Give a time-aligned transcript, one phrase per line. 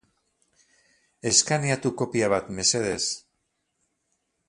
[1.33, 3.01] Eskaneatu kopia bat, mesedez.